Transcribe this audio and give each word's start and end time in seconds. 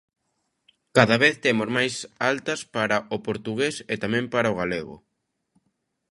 Cada 0.97 1.15
vez 1.23 1.35
temos 1.45 1.69
máis 1.77 1.93
altas 2.31 2.59
para 2.75 2.97
o 3.15 3.17
portugués 3.27 3.75
e 3.93 3.95
tamén 4.03 4.25
para 4.33 4.53
o 4.53 4.57
galego. 4.61 4.95